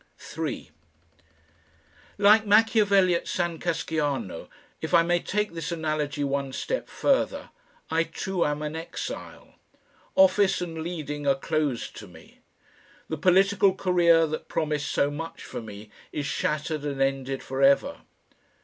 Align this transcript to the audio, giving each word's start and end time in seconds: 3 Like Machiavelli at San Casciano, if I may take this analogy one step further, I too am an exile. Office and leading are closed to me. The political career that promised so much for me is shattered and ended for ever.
3 0.17 0.71
Like 2.17 2.43
Machiavelli 2.47 3.13
at 3.13 3.27
San 3.27 3.59
Casciano, 3.59 4.49
if 4.81 4.95
I 4.95 5.03
may 5.03 5.19
take 5.19 5.53
this 5.53 5.71
analogy 5.71 6.23
one 6.23 6.53
step 6.53 6.89
further, 6.89 7.51
I 7.91 8.05
too 8.05 8.43
am 8.43 8.63
an 8.63 8.75
exile. 8.75 9.53
Office 10.15 10.59
and 10.59 10.81
leading 10.81 11.27
are 11.27 11.35
closed 11.35 11.95
to 11.97 12.07
me. 12.07 12.39
The 13.09 13.17
political 13.17 13.75
career 13.75 14.25
that 14.25 14.47
promised 14.47 14.91
so 14.91 15.11
much 15.11 15.43
for 15.43 15.61
me 15.61 15.91
is 16.11 16.25
shattered 16.25 16.83
and 16.83 16.99
ended 16.99 17.43
for 17.43 17.61
ever. 17.61 17.97